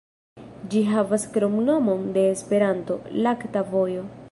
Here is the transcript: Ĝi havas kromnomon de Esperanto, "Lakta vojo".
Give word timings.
Ĝi 0.71 0.79
havas 0.93 1.25
kromnomon 1.35 2.09
de 2.17 2.25
Esperanto, 2.31 3.01
"Lakta 3.27 3.67
vojo". 3.77 4.11